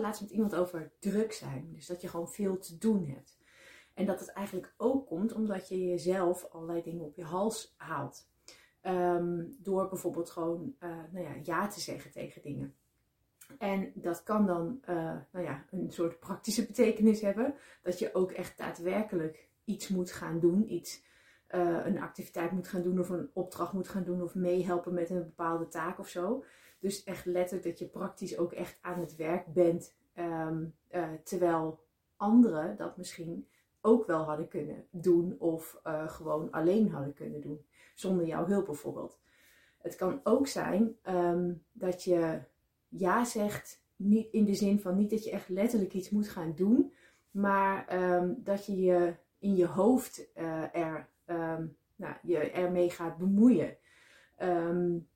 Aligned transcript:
laatst 0.00 0.20
met 0.20 0.30
iemand 0.30 0.54
over 0.54 0.92
druk 0.98 1.32
zijn. 1.32 1.72
Dus 1.72 1.86
dat 1.86 2.00
je 2.00 2.08
gewoon 2.08 2.30
veel 2.30 2.58
te 2.58 2.78
doen 2.78 3.06
hebt. 3.06 3.38
En 3.94 4.06
dat 4.06 4.20
het 4.20 4.28
eigenlijk 4.28 4.74
ook 4.76 5.06
komt 5.06 5.32
omdat 5.32 5.68
je 5.68 5.86
jezelf 5.86 6.44
allerlei 6.50 6.82
dingen 6.82 7.04
op 7.04 7.16
je 7.16 7.24
hals 7.24 7.74
haalt. 7.76 8.30
Ehm, 8.80 9.44
door 9.58 9.88
bijvoorbeeld 9.88 10.30
gewoon 10.30 10.74
uh, 10.80 10.90
nou 11.10 11.24
ja, 11.24 11.34
ja 11.42 11.68
te 11.68 11.80
zeggen 11.80 12.10
tegen 12.10 12.42
dingen. 12.42 12.74
En 13.58 13.92
dat 13.94 14.22
kan 14.22 14.46
dan 14.46 14.80
uh, 14.88 15.16
nou 15.32 15.44
ja, 15.44 15.64
een 15.70 15.90
soort 15.90 16.18
praktische 16.20 16.66
betekenis 16.66 17.20
hebben. 17.20 17.54
Dat 17.82 17.98
je 17.98 18.14
ook 18.14 18.32
echt 18.32 18.58
daadwerkelijk 18.58 19.48
iets 19.64 19.88
moet 19.88 20.12
gaan 20.12 20.40
doen. 20.40 20.72
Iets, 20.72 21.02
uh, 21.50 21.86
een 21.86 22.00
activiteit 22.00 22.50
moet 22.50 22.68
gaan 22.68 22.82
doen 22.82 23.00
of 23.00 23.08
een 23.08 23.30
opdracht 23.32 23.72
moet 23.72 23.88
gaan 23.88 24.04
doen 24.04 24.22
of 24.22 24.34
meehelpen 24.34 24.94
met 24.94 25.10
een 25.10 25.22
bepaalde 25.22 25.68
taak 25.68 25.98
of 25.98 26.08
zo. 26.08 26.44
Dus 26.82 27.04
echt 27.04 27.24
letterlijk 27.24 27.68
dat 27.68 27.78
je 27.78 27.86
praktisch 27.86 28.38
ook 28.38 28.52
echt 28.52 28.78
aan 28.80 29.00
het 29.00 29.16
werk 29.16 29.52
bent. 29.52 29.94
Um, 30.18 30.74
uh, 30.90 31.08
terwijl 31.24 31.84
anderen 32.16 32.76
dat 32.76 32.96
misschien 32.96 33.48
ook 33.80 34.06
wel 34.06 34.22
hadden 34.22 34.48
kunnen 34.48 34.86
doen 34.90 35.36
of 35.38 35.80
uh, 35.86 36.08
gewoon 36.08 36.50
alleen 36.50 36.90
hadden 36.90 37.14
kunnen 37.14 37.40
doen. 37.40 37.64
Zonder 37.94 38.26
jouw 38.26 38.46
hulp 38.46 38.66
bijvoorbeeld. 38.66 39.20
Het 39.78 39.96
kan 39.96 40.20
ook 40.24 40.46
zijn 40.46 40.96
um, 41.08 41.64
dat 41.72 42.04
je 42.04 42.40
ja 42.88 43.24
zegt, 43.24 43.84
niet 43.96 44.32
in 44.32 44.44
de 44.44 44.54
zin 44.54 44.80
van 44.80 44.96
niet 44.96 45.10
dat 45.10 45.24
je 45.24 45.30
echt 45.30 45.48
letterlijk 45.48 45.92
iets 45.94 46.10
moet 46.10 46.28
gaan 46.28 46.52
doen, 46.54 46.92
maar 47.30 48.02
um, 48.02 48.40
dat 48.42 48.66
je 48.66 48.80
je 48.80 49.14
in 49.38 49.56
je 49.56 49.66
hoofd 49.66 50.30
uh, 50.36 50.74
er, 50.74 51.08
nou, 51.96 52.14
je 52.22 52.38
ermee 52.38 52.90
gaat 52.90 53.16
bemoeien. 53.16 53.76
Um, 54.42 55.10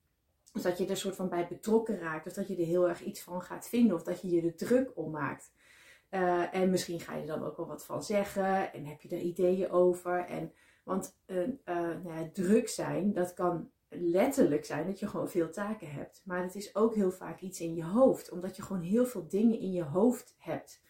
dat 0.62 0.78
je 0.78 0.86
er 0.86 0.96
soort 0.96 1.16
van 1.16 1.28
bij 1.28 1.46
betrokken 1.48 1.98
raakt, 1.98 2.26
of 2.26 2.32
dat 2.32 2.48
je 2.48 2.56
er 2.56 2.64
heel 2.64 2.88
erg 2.88 3.02
iets 3.02 3.22
van 3.22 3.42
gaat 3.42 3.68
vinden, 3.68 3.96
of 3.96 4.02
dat 4.02 4.20
je 4.20 4.30
je 4.30 4.42
er 4.42 4.56
druk 4.56 4.92
om 4.94 5.10
maakt. 5.10 5.52
Uh, 6.10 6.54
en 6.54 6.70
misschien 6.70 7.00
ga 7.00 7.14
je 7.14 7.20
er 7.20 7.26
dan 7.26 7.44
ook 7.44 7.56
wel 7.56 7.66
wat 7.66 7.84
van 7.84 8.02
zeggen 8.02 8.72
en 8.72 8.84
heb 8.84 9.00
je 9.00 9.08
er 9.08 9.20
ideeën 9.20 9.70
over. 9.70 10.24
En, 10.24 10.52
want 10.84 11.16
uh, 11.26 11.36
nou 11.64 12.08
ja, 12.08 12.28
druk 12.32 12.68
zijn, 12.68 13.12
dat 13.12 13.34
kan 13.34 13.70
letterlijk 13.88 14.64
zijn 14.64 14.86
dat 14.86 14.98
je 14.98 15.08
gewoon 15.08 15.28
veel 15.28 15.50
taken 15.50 15.90
hebt. 15.90 16.22
Maar 16.24 16.42
het 16.42 16.54
is 16.54 16.74
ook 16.74 16.94
heel 16.94 17.10
vaak 17.10 17.40
iets 17.40 17.60
in 17.60 17.74
je 17.74 17.84
hoofd, 17.84 18.30
omdat 18.30 18.56
je 18.56 18.62
gewoon 18.62 18.82
heel 18.82 19.06
veel 19.06 19.28
dingen 19.28 19.60
in 19.60 19.72
je 19.72 19.82
hoofd 19.84 20.34
hebt. 20.38 20.84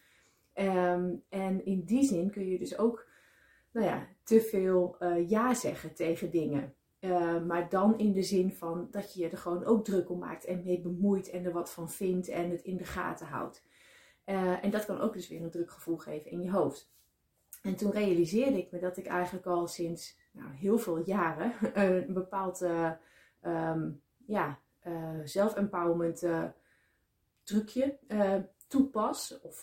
Um, 0.53 1.23
en 1.29 1.65
in 1.65 1.83
die 1.83 2.03
zin 2.03 2.31
kun 2.31 2.47
je 2.47 2.57
dus 2.57 2.77
ook 2.77 3.07
nou 3.71 3.85
ja, 3.85 4.07
te 4.23 4.41
veel 4.41 4.95
uh, 4.99 5.29
ja 5.29 5.53
zeggen 5.53 5.93
tegen 5.93 6.31
dingen. 6.31 6.75
Uh, 6.99 7.43
maar 7.45 7.69
dan 7.69 7.97
in 7.97 8.11
de 8.11 8.23
zin 8.23 8.51
van 8.53 8.87
dat 8.91 9.13
je 9.13 9.21
je 9.21 9.29
er 9.29 9.37
gewoon 9.37 9.65
ook 9.65 9.85
druk 9.85 10.09
om 10.09 10.19
maakt 10.19 10.45
en 10.45 10.63
mee 10.63 10.81
bemoeit 10.81 11.29
en 11.29 11.45
er 11.45 11.51
wat 11.51 11.71
van 11.71 11.89
vindt 11.89 12.27
en 12.27 12.49
het 12.49 12.61
in 12.61 12.77
de 12.77 12.83
gaten 12.83 13.27
houdt. 13.27 13.65
Uh, 14.25 14.63
en 14.63 14.69
dat 14.69 14.85
kan 14.85 14.99
ook 14.99 15.13
dus 15.13 15.27
weer 15.27 15.41
een 15.41 15.51
druk 15.51 15.71
gevoel 15.71 15.97
geven 15.97 16.31
in 16.31 16.41
je 16.41 16.51
hoofd. 16.51 16.91
En 17.61 17.75
toen 17.75 17.91
realiseerde 17.91 18.57
ik 18.57 18.71
me 18.71 18.79
dat 18.79 18.97
ik 18.97 19.05
eigenlijk 19.05 19.45
al 19.45 19.67
sinds 19.67 20.17
nou, 20.31 20.53
heel 20.53 20.77
veel 20.77 20.97
jaren 20.97 21.53
een 22.07 22.13
bepaald 22.13 22.61
uh, 22.61 22.91
um, 23.41 24.01
ja, 24.25 24.59
zelf-empowerment 25.23 26.27
trucje 27.43 27.97
toepas. 28.67 29.41
Of 29.41 29.61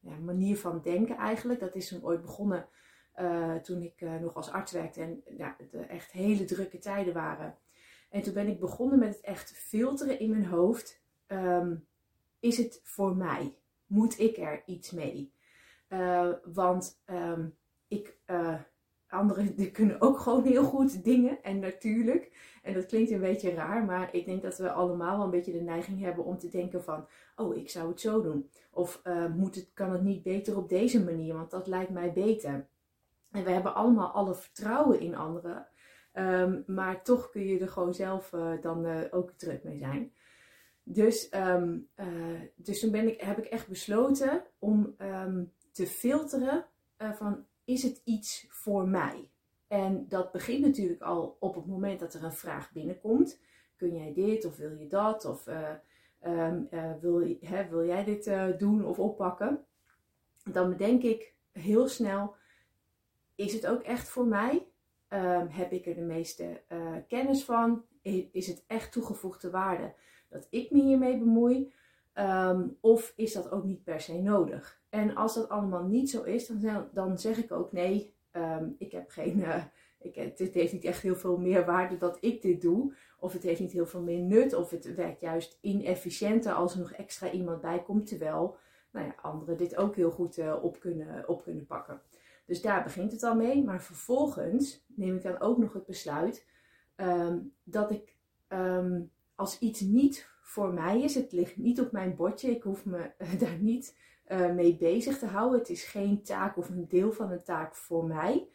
ja, 0.00 0.16
manier 0.24 0.58
van 0.58 0.80
denken 0.82 1.16
eigenlijk. 1.16 1.60
Dat 1.60 1.74
is 1.74 1.88
toen 1.88 2.04
ooit 2.04 2.22
begonnen 2.22 2.68
toen 3.62 3.82
ik 3.82 4.00
nog 4.20 4.34
als 4.34 4.50
arts 4.50 4.72
werkte 4.72 5.00
en 5.00 5.22
ja, 5.36 5.56
de 5.70 5.78
echt 5.78 6.12
hele 6.12 6.44
drukke 6.44 6.78
tijden 6.78 7.14
waren. 7.14 7.54
En 8.10 8.22
toen 8.22 8.34
ben 8.34 8.48
ik 8.48 8.60
begonnen 8.60 8.98
met 8.98 9.08
het 9.08 9.20
echt 9.20 9.52
filteren 9.52 10.18
in 10.18 10.30
mijn 10.30 10.46
hoofd. 10.46 11.02
Um, 11.28 11.86
is 12.40 12.56
het 12.58 12.80
voor 12.84 13.16
mij? 13.16 13.54
Moet 13.86 14.18
ik 14.18 14.36
er 14.36 14.62
iets 14.66 14.90
mee? 14.90 15.32
Want 16.44 17.02
um, 17.06 17.56
ik, 17.88 18.16
anderen 19.08 19.56
die 19.56 19.70
kunnen 19.70 20.00
ook 20.00 20.18
gewoon 20.18 20.44
heel 20.44 20.64
goed 20.64 21.04
dingen. 21.04 21.42
En 21.42 21.58
natuurlijk, 21.58 22.58
en 22.62 22.74
dat 22.74 22.86
klinkt 22.86 23.10
een 23.10 23.20
beetje 23.20 23.54
raar, 23.54 23.84
maar 23.84 24.14
ik 24.14 24.24
denk 24.24 24.42
dat 24.42 24.58
we 24.58 24.72
allemaal 24.72 25.16
wel 25.16 25.24
een 25.24 25.30
beetje 25.30 25.52
de 25.52 25.60
neiging 25.60 26.00
hebben 26.00 26.24
om 26.24 26.38
te 26.38 26.48
denken 26.48 26.82
van, 26.82 27.08
oh, 27.36 27.56
ik 27.56 27.70
zou 27.70 27.88
het 27.88 28.00
zo 28.00 28.22
doen. 28.22 28.50
Of 28.70 29.02
moet 29.36 29.54
het, 29.54 29.70
kan 29.74 29.92
het 29.92 30.02
niet 30.02 30.22
beter 30.22 30.56
op 30.56 30.68
deze 30.68 31.04
manier, 31.04 31.34
want 31.34 31.50
dat 31.50 31.66
lijkt 31.66 31.90
mij 31.90 32.12
beter. 32.12 32.66
En 33.36 33.44
we 33.44 33.50
hebben 33.50 33.74
allemaal 33.74 34.10
alle 34.10 34.34
vertrouwen 34.34 35.00
in 35.00 35.14
anderen. 35.14 35.66
Um, 36.12 36.64
maar 36.66 37.02
toch 37.02 37.30
kun 37.30 37.46
je 37.46 37.58
er 37.58 37.68
gewoon 37.68 37.94
zelf 37.94 38.30
dan 38.60 39.10
ook 39.10 39.30
druk 39.30 39.64
mee 39.64 39.78
zijn. 39.78 40.12
Dus, 40.82 41.32
um, 41.34 41.88
dus 42.54 42.80
toen 42.80 42.90
ben 42.90 43.08
ik, 43.08 43.20
heb 43.20 43.38
ik 43.38 43.44
echt 43.44 43.68
besloten 43.68 44.42
om 44.58 44.94
um, 44.98 45.52
te 45.72 45.86
filteren 45.86 46.66
van 46.96 47.46
is 47.64 47.82
het 47.82 48.00
iets 48.04 48.46
voor 48.48 48.88
mij? 48.88 49.30
En 49.68 50.08
dat 50.08 50.32
begint 50.32 50.64
natuurlijk 50.64 51.02
al 51.02 51.36
op 51.40 51.54
het 51.54 51.66
moment 51.66 52.00
dat 52.00 52.14
er 52.14 52.24
een 52.24 52.32
vraag 52.32 52.72
binnenkomt. 52.72 53.40
Kun 53.76 53.94
jij 53.94 54.12
dit 54.12 54.44
of 54.44 54.56
wil 54.56 54.72
je 54.78 54.86
dat? 54.86 55.24
Of 55.24 55.44
wil, 57.00 57.36
hè, 57.40 57.68
wil 57.68 57.86
jij 57.86 58.04
dit 58.04 58.58
doen 58.58 58.84
of 58.84 58.98
oppakken? 58.98 59.64
Dan 60.44 60.68
bedenk 60.68 61.02
ik 61.02 61.34
heel 61.52 61.88
snel, 61.88 62.34
is 63.36 63.52
het 63.52 63.66
ook 63.66 63.82
echt 63.82 64.08
voor 64.08 64.26
mij? 64.26 64.66
Um, 65.08 65.48
heb 65.48 65.72
ik 65.72 65.86
er 65.86 65.94
de 65.94 66.00
meeste 66.00 66.62
kennis 67.08 67.44
van? 67.44 67.84
Is 68.32 68.46
het 68.46 68.64
echt 68.66 68.92
toegevoegde 68.92 69.50
waarde 69.50 69.94
dat 70.28 70.46
ik 70.50 70.70
me 70.70 70.82
hiermee 70.82 71.18
bemoei? 71.18 71.72
Um, 72.14 72.76
of 72.80 73.12
is 73.16 73.32
dat 73.32 73.50
ook 73.50 73.64
niet 73.64 73.84
per 73.84 74.00
se 74.00 74.22
nodig? 74.22 74.80
En 74.88 75.16
als 75.16 75.34
dat 75.34 75.48
allemaal 75.48 75.84
niet 75.84 76.10
zo 76.10 76.22
is, 76.22 76.46
dan, 76.46 76.88
dan 76.92 77.18
zeg 77.18 77.38
ik 77.38 77.52
ook 77.52 77.72
nee, 77.72 78.14
um, 78.32 78.74
ik 78.78 78.92
heb 78.92 79.10
geen, 79.10 79.38
uh, 79.38 79.64
ik, 79.98 80.14
het, 80.14 80.38
het, 80.38 80.54
heeft 80.54 80.72
niet 80.72 80.84
echt 80.84 81.02
heel 81.02 81.16
veel 81.16 81.38
meer 81.38 81.64
waarde 81.64 81.96
dat 81.96 82.18
ik 82.20 82.42
dit 82.42 82.60
doe. 82.60 82.94
Of 83.18 83.32
het 83.32 83.42
heeft 83.42 83.60
niet 83.60 83.72
heel 83.72 83.86
veel 83.86 84.02
meer 84.02 84.20
nut. 84.20 84.54
Of 84.54 84.70
het 84.70 84.94
werkt 84.94 85.20
juist 85.20 85.58
inefficiënter 85.60 86.52
als 86.52 86.72
er 86.72 86.78
nog 86.78 86.92
extra 86.92 87.30
iemand 87.30 87.60
bij 87.60 87.82
komt. 87.82 88.06
Terwijl 88.06 88.56
nou 88.90 89.06
ja, 89.06 89.14
anderen 89.22 89.56
dit 89.56 89.76
ook 89.76 89.96
heel 89.96 90.10
goed 90.10 90.40
op, 90.62 90.80
kunnen, 90.80 91.28
op 91.28 91.42
kunnen 91.42 91.66
pakken. 91.66 92.00
Dus 92.46 92.62
daar 92.62 92.82
begint 92.82 93.12
het 93.12 93.22
al 93.22 93.34
mee. 93.34 93.64
Maar 93.64 93.82
vervolgens 93.82 94.84
neem 94.86 95.16
ik 95.16 95.22
dan 95.22 95.40
ook 95.40 95.58
nog 95.58 95.72
het 95.72 95.86
besluit 95.86 96.46
um, 96.96 97.52
dat 97.62 97.90
ik 97.90 98.14
um, 98.48 99.10
als 99.34 99.58
iets 99.58 99.80
niet 99.80 100.28
voor 100.42 100.72
mij 100.72 101.02
is, 101.02 101.14
het 101.14 101.32
ligt 101.32 101.56
niet 101.56 101.80
op 101.80 101.92
mijn 101.92 102.14
bordje, 102.16 102.50
ik 102.50 102.62
hoef 102.62 102.84
me 102.84 103.10
daar 103.38 103.58
niet 103.58 103.96
uh, 104.28 104.52
mee 104.52 104.76
bezig 104.76 105.18
te 105.18 105.26
houden, 105.26 105.58
het 105.58 105.70
is 105.70 105.84
geen 105.84 106.22
taak 106.22 106.56
of 106.56 106.68
een 106.68 106.88
deel 106.88 107.12
van 107.12 107.30
een 107.30 107.42
taak 107.42 107.74
voor 107.74 108.04
mij, 108.04 108.48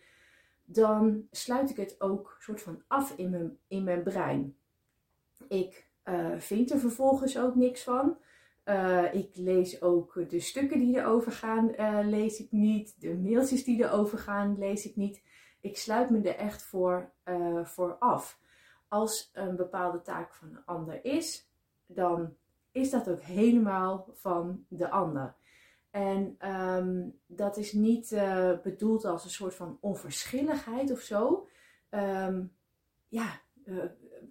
dan 0.64 1.28
sluit 1.32 1.70
ik 1.70 1.78
het 1.78 1.96
ook 2.02 2.38
soort 2.40 2.62
van 2.62 2.84
af 2.88 3.14
in 3.16 3.30
mijn, 3.30 3.58
in 3.68 3.84
mijn 3.84 4.04
brein. 4.04 4.56
Ik 5.48 5.90
uh, 6.06 6.38
vind 6.38 6.72
er 6.72 6.80
vervolgens 6.80 7.40
ook 7.40 7.56
niks 7.56 7.84
van. 7.84 8.18
Uh, 8.66 9.14
ik 9.14 9.30
lees 9.34 9.82
ook 9.82 10.30
de 10.30 10.40
stukken 10.40 10.80
die 10.80 10.98
erover 10.98 11.32
gaan, 11.32 11.76
lees 12.10 12.40
ik 12.40 12.52
niet. 12.52 13.02
De 13.02 13.18
mailtjes 13.18 13.64
die 13.64 13.84
erover 13.84 14.18
gaan, 14.18 14.58
lees 14.58 14.86
ik 14.86 14.96
niet. 14.96 15.24
Ik 15.62 15.78
sluit 15.78 16.10
me 16.10 16.22
er 16.22 16.36
echt 16.36 16.64
voor, 16.64 17.12
voor 17.64 17.96
af. 18.00 18.40
Als 18.88 19.30
een 19.34 19.56
bepaalde 19.56 20.02
taak 20.02 20.34
van 20.34 20.48
een 20.48 20.66
ander 20.66 21.06
is, 21.06 21.50
dan 21.86 22.36
is 22.72 22.90
dat 22.90 23.10
ook 23.10 23.22
helemaal 23.22 24.08
van 24.14 24.66
de 24.68 24.90
ander. 24.90 25.36
En 25.90 26.38
um, 26.50 27.20
dat 27.26 27.58
is 27.58 27.74
niet 27.74 28.10
bedoeld 28.64 29.06
als 29.06 29.24
een 29.24 29.30
soort 29.30 29.56
van 29.56 29.78
onverschilligheid 29.82 30.92
of 30.92 31.00
zo. 31.00 31.48
Um, 31.90 32.52
ja, 33.08 33.42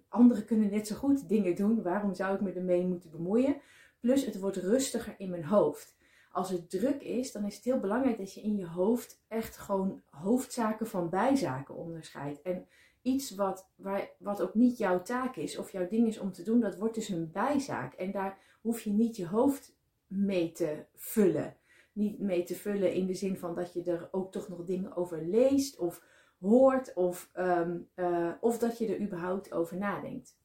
anderen 0.07 0.45
kunnen 0.45 0.69
net 0.69 0.87
zo 0.87 0.95
goed 0.95 1.29
dingen 1.29 1.55
doen. 1.55 1.81
Waarom 1.81 2.13
zou 2.13 2.35
ik 2.35 2.41
me 2.41 2.51
ermee 2.51 2.85
moeten 2.85 3.11
bemoeien? 3.11 3.61
Plus, 4.01 4.25
het 4.25 4.39
wordt 4.39 4.57
rustiger 4.57 5.15
in 5.17 5.29
mijn 5.29 5.45
hoofd. 5.45 5.95
Als 6.31 6.49
het 6.49 6.69
druk 6.69 7.01
is, 7.01 7.31
dan 7.31 7.45
is 7.45 7.55
het 7.55 7.63
heel 7.63 7.79
belangrijk 7.79 8.17
dat 8.17 8.33
je 8.33 8.41
in 8.41 8.57
je 8.57 8.67
hoofd 8.67 9.23
echt 9.27 9.57
gewoon 9.57 10.01
hoofdzaken 10.09 10.87
van 10.87 11.09
bijzaken 11.09 11.75
onderscheidt. 11.75 12.41
En 12.41 12.67
iets 13.01 13.35
wat, 13.35 13.69
waar, 13.75 14.09
wat 14.17 14.41
ook 14.41 14.53
niet 14.53 14.77
jouw 14.77 15.01
taak 15.01 15.35
is 15.35 15.57
of 15.57 15.71
jouw 15.71 15.87
ding 15.87 16.07
is 16.07 16.19
om 16.19 16.31
te 16.31 16.43
doen, 16.43 16.59
dat 16.59 16.77
wordt 16.77 16.95
dus 16.95 17.09
een 17.09 17.31
bijzaak. 17.31 17.93
En 17.93 18.11
daar 18.11 18.37
hoef 18.61 18.81
je 18.81 18.91
niet 18.91 19.15
je 19.15 19.27
hoofd 19.27 19.75
mee 20.07 20.51
te 20.51 20.85
vullen. 20.95 21.55
Niet 21.93 22.19
mee 22.19 22.43
te 22.43 22.55
vullen 22.55 22.93
in 22.93 23.05
de 23.05 23.13
zin 23.13 23.37
van 23.37 23.55
dat 23.55 23.73
je 23.73 23.83
er 23.83 24.09
ook 24.11 24.31
toch 24.31 24.47
nog 24.47 24.65
dingen 24.65 24.95
over 24.95 25.25
leest 25.25 25.77
of 25.77 26.03
hoort 26.39 26.93
of, 26.93 27.29
um, 27.37 27.89
uh, 27.95 28.31
of 28.39 28.57
dat 28.57 28.77
je 28.77 28.87
er 28.87 29.01
überhaupt 29.01 29.51
over 29.51 29.77
nadenkt. 29.77 30.39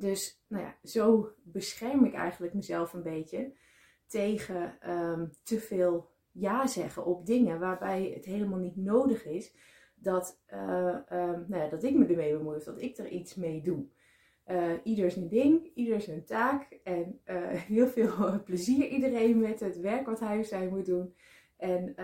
Dus 0.00 0.42
nou 0.46 0.64
ja, 0.64 0.76
zo 0.84 1.32
bescherm 1.42 2.04
ik 2.04 2.14
eigenlijk 2.14 2.54
mezelf 2.54 2.92
een 2.92 3.02
beetje 3.02 3.52
tegen 4.06 4.90
um, 4.90 5.30
te 5.42 5.60
veel 5.60 6.10
ja 6.32 6.66
zeggen 6.66 7.04
op 7.04 7.26
dingen 7.26 7.58
waarbij 7.58 8.12
het 8.14 8.24
helemaal 8.24 8.58
niet 8.58 8.76
nodig 8.76 9.24
is 9.26 9.52
dat, 10.00 10.40
uh, 10.52 10.58
uh, 10.58 11.38
nou 11.46 11.56
ja, 11.56 11.68
dat 11.68 11.82
ik 11.82 11.94
me 11.94 12.06
ermee 12.06 12.36
bemoei 12.36 12.56
of 12.56 12.64
dat 12.64 12.82
ik 12.82 12.98
er 12.98 13.08
iets 13.08 13.34
mee 13.34 13.60
doe. 13.62 13.86
Uh, 14.46 14.72
ieder 14.82 15.10
zijn 15.10 15.28
ding, 15.28 15.70
ieder 15.74 16.00
zijn 16.00 16.24
taak. 16.24 16.78
En 16.84 17.20
heel 17.74 17.86
veel 17.86 18.10
plezier 18.44 18.88
iedereen 18.88 19.40
met 19.40 19.60
het 19.60 19.80
werk 19.80 20.06
wat 20.06 20.20
hij 20.20 20.38
of 20.38 20.46
zij 20.46 20.68
moet 20.68 20.86
doen. 20.86 21.14
En 21.56 21.94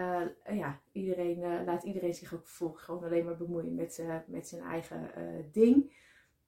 ja, 0.51 0.81
iedereen, 0.93 1.65
laat 1.65 1.83
iedereen 1.83 2.15
zich 2.15 2.35
ook 2.35 2.79
gewoon 2.79 3.05
alleen 3.05 3.25
maar 3.25 3.37
bemoeien 3.37 3.75
met, 3.75 4.05
met 4.27 4.49
zijn 4.49 4.63
eigen 4.63 5.11
ding. 5.53 5.93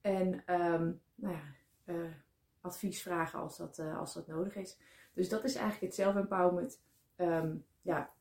En 0.06 0.42
ehm, 0.44 0.92
nou 1.14 1.34
ja, 1.34 1.54
advies 2.60 3.02
vragen 3.02 3.38
als 3.38 3.56
dat, 3.56 3.78
als 3.78 4.14
dat 4.14 4.26
nodig 4.26 4.56
is. 4.56 4.78
Dus 5.12 5.28
dat 5.28 5.44
is 5.44 5.54
eigenlijk 5.54 5.84
het 5.84 5.94
self-empowerment. 5.94 6.80
Um, 7.16 7.64
ja. 7.82 8.14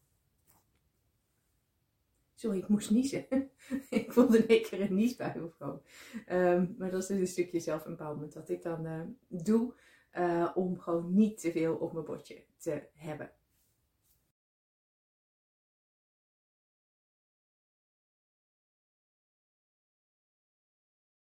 Sorry, 2.35 2.57
ik 2.57 2.67
moest 2.67 2.89
niezen. 2.89 3.25
ik 3.89 4.11
voelde 4.11 4.37
een 4.37 4.61
keer 4.61 4.81
een 4.81 4.95
niesbui 4.95 5.41
opkomen. 5.41 5.81
Um, 6.29 6.75
maar 6.77 6.91
dat 6.91 7.01
is 7.01 7.07
dus 7.07 7.19
een 7.19 7.27
stukje 7.27 7.59
self-empowerment 7.59 8.33
dat 8.33 8.49
ik 8.49 8.61
dan 8.61 8.85
uh, 8.85 9.01
doe. 9.27 9.73
Om 10.53 10.79
gewoon 10.79 11.15
niet 11.15 11.39
te 11.39 11.51
veel 11.51 11.75
op 11.75 11.93
mijn 11.93 12.05
bordje 12.05 12.43
te 12.57 12.87
hebben. 12.95 13.31